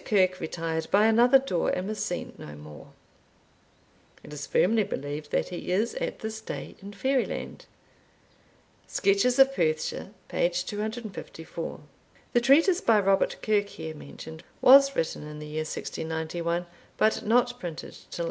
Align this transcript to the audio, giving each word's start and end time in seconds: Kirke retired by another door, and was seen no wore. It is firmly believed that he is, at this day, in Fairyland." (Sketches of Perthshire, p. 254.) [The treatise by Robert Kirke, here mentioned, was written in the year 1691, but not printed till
Kirke 0.00 0.40
retired 0.40 0.90
by 0.90 1.04
another 1.04 1.38
door, 1.38 1.68
and 1.68 1.86
was 1.86 2.02
seen 2.02 2.32
no 2.38 2.54
wore. 2.54 2.94
It 4.24 4.32
is 4.32 4.46
firmly 4.46 4.84
believed 4.84 5.30
that 5.32 5.50
he 5.50 5.70
is, 5.70 5.94
at 5.96 6.20
this 6.20 6.40
day, 6.40 6.76
in 6.80 6.94
Fairyland." 6.94 7.66
(Sketches 8.86 9.38
of 9.38 9.54
Perthshire, 9.54 10.08
p. 10.28 10.48
254.) 10.48 11.80
[The 12.32 12.40
treatise 12.40 12.80
by 12.80 13.00
Robert 13.00 13.36
Kirke, 13.42 13.68
here 13.68 13.94
mentioned, 13.94 14.42
was 14.62 14.96
written 14.96 15.24
in 15.26 15.40
the 15.40 15.46
year 15.46 15.60
1691, 15.64 16.64
but 16.96 17.22
not 17.22 17.60
printed 17.60 17.92
till 18.10 18.30